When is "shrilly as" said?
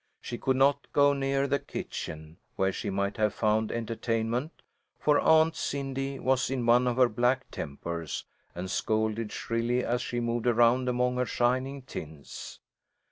9.31-10.01